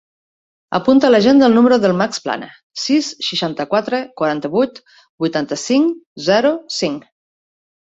Apunta 0.77 1.05
a 1.09 1.13
l'agenda 1.15 1.45
el 1.49 1.57
número 1.57 1.77
del 1.83 1.93
Max 1.99 2.21
Plana: 2.23 2.49
sis, 2.85 3.11
seixanta-quatre, 3.27 4.01
quaranta-vuit, 4.23 4.83
vuitanta-cinc, 5.27 5.95
zero, 6.33 6.57
cinc. 6.81 7.09